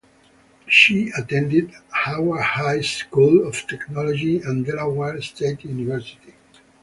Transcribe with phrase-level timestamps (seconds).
[0.67, 6.33] She attended Howard High School of Technology and Delaware State University.